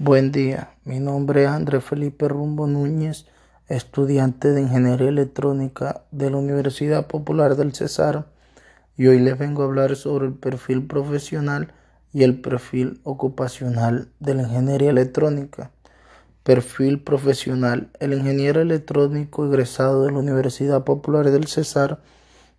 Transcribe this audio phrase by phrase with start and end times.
[0.00, 3.26] Buen día, mi nombre es Andrés Felipe Rumbo Núñez,
[3.66, 8.26] estudiante de Ingeniería Electrónica de la Universidad Popular del Cesar,
[8.96, 11.72] y hoy les vengo a hablar sobre el perfil profesional
[12.12, 15.72] y el perfil ocupacional de la ingeniería electrónica.
[16.44, 17.90] Perfil profesional.
[17.98, 21.98] El ingeniero electrónico egresado de la Universidad Popular del Cesar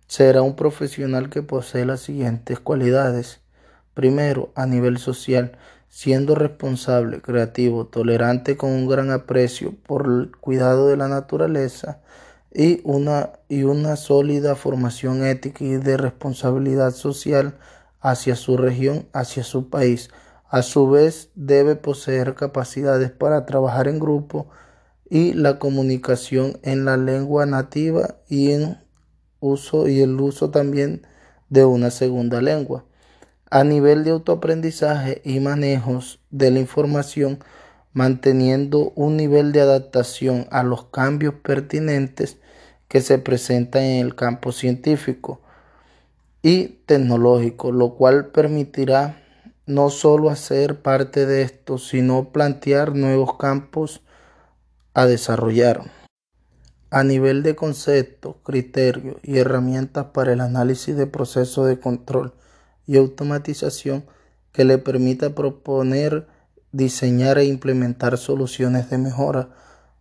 [0.08, 3.40] será un profesional que posee las siguientes cualidades.
[3.94, 5.52] Primero, a nivel social,
[5.90, 12.00] siendo responsable, creativo, tolerante con un gran aprecio por el cuidado de la naturaleza
[12.54, 17.58] y una, y una sólida formación ética y de responsabilidad social
[18.00, 20.10] hacia su región, hacia su país.
[20.48, 24.48] A su vez, debe poseer capacidades para trabajar en grupo
[25.08, 28.78] y la comunicación en la lengua nativa y en
[29.40, 31.02] uso y el uso también
[31.48, 32.84] de una segunda lengua
[33.50, 37.40] a nivel de autoaprendizaje y manejos de la información,
[37.92, 42.38] manteniendo un nivel de adaptación a los cambios pertinentes
[42.86, 45.40] que se presentan en el campo científico
[46.42, 49.20] y tecnológico, lo cual permitirá
[49.66, 54.02] no solo hacer parte de esto, sino plantear nuevos campos
[54.94, 55.90] a desarrollar.
[56.90, 62.34] A nivel de conceptos, criterios y herramientas para el análisis de procesos de control
[62.90, 64.02] y automatización
[64.50, 66.26] que le permita proponer,
[66.72, 69.50] diseñar e implementar soluciones de mejora,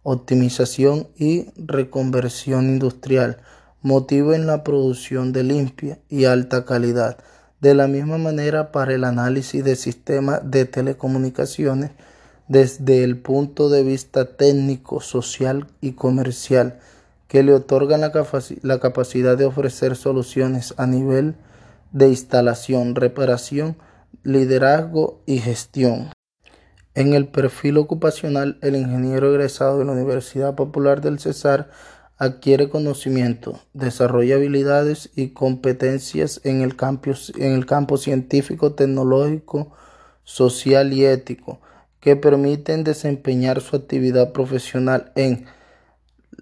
[0.01, 3.37] optimización y reconversión industrial,
[3.83, 7.19] motiven la producción de limpia y alta calidad.
[7.61, 11.91] De la misma manera para el análisis de sistemas de telecomunicaciones
[12.47, 16.79] desde el punto de vista técnico, social y comercial,
[17.27, 18.11] que le otorgan la,
[18.63, 21.35] la capacidad de ofrecer soluciones a nivel
[21.91, 23.77] de instalación, reparación,
[24.23, 26.11] liderazgo y gestión.
[26.95, 31.69] En el perfil ocupacional, el ingeniero egresado de la Universidad Popular del Cesar
[32.17, 39.72] adquiere conocimiento, desarrolla habilidades y competencias en el campo, en el campo científico, tecnológico,
[40.23, 41.61] social y ético
[41.99, 45.45] que permiten desempeñar su actividad profesional en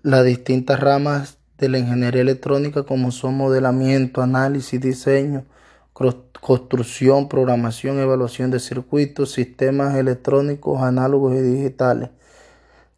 [0.04, 5.46] las distintas ramas de la ingeniería electrónica como son modelamiento, análisis, diseño,
[5.94, 12.10] construcción, programación, evaluación de circuitos, sistemas electrónicos, análogos y digitales.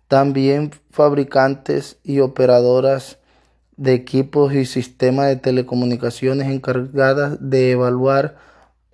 [0.08, 3.20] También fabricantes y operadoras
[3.78, 8.38] de equipos y sistemas de telecomunicaciones encargadas de evaluar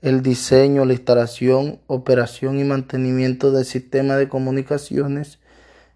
[0.02, 5.40] el diseño, la instalación, operación y mantenimiento de sistemas de comunicaciones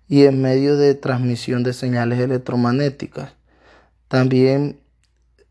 [0.08, 3.39] y en medio de transmisión de señales electromagnéticas.
[4.10, 4.82] También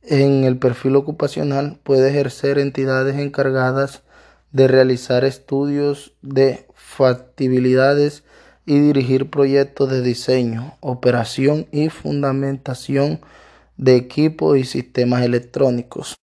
[0.03, 4.03] en el perfil ocupacional puede ejercer entidades encargadas
[4.51, 8.25] de realizar estudios de factibilidades
[8.67, 13.21] y dirigir proyectos de diseño, operación y fundamentación
[13.77, 16.17] de equipos y sistemas electrónicos.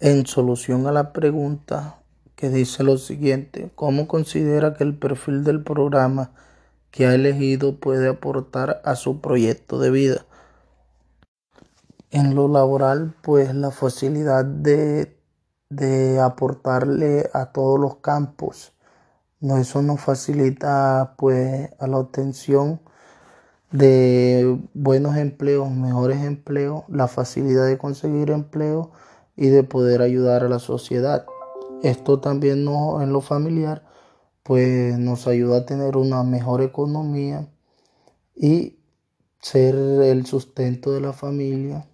[0.00, 2.00] En solución a la pregunta
[2.34, 6.32] que dice lo siguiente, ¿cómo considera que el perfil del programa
[6.90, 10.26] que ha elegido puede aportar a su proyecto de vida?
[12.14, 15.18] En lo laboral, pues la facilidad de,
[15.68, 18.72] de aportarle a todos los campos.
[19.40, 22.80] Eso nos facilita pues a la obtención
[23.72, 28.92] de buenos empleos, mejores empleos, la facilidad de conseguir empleo
[29.34, 31.26] y de poder ayudar a la sociedad.
[31.82, 33.82] Esto también no, en lo familiar
[34.44, 37.48] pues nos ayuda a tener una mejor economía
[38.36, 38.78] y
[39.40, 41.88] ser el sustento de la familia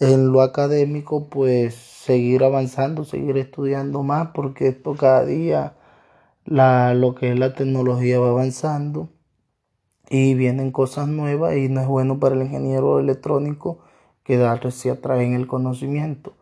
[0.00, 5.76] en lo académico, pues seguir avanzando, seguir estudiando más, porque esto cada día,
[6.44, 9.10] la, lo que es la tecnología va avanzando
[10.08, 13.80] y vienen cosas nuevas y no es bueno para el ingeniero electrónico
[14.24, 16.34] quedarse atrás en el conocimiento.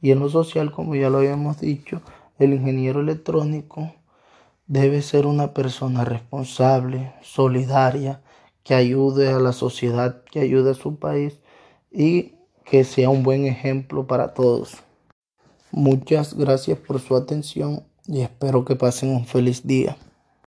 [0.00, 2.00] Y en lo social, como ya lo habíamos dicho,
[2.38, 3.92] el ingeniero electrónico
[4.66, 8.22] debe ser una persona responsable, solidaria,
[8.62, 11.40] que ayude a la sociedad, que ayude a su país
[11.90, 12.37] y
[12.70, 14.76] que sea un buen ejemplo para todos.
[15.70, 19.96] Muchas gracias por su atención y espero que pasen un feliz día.